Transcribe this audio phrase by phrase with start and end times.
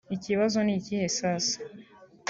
[0.15, 1.55] Ikibazo nikihe sasa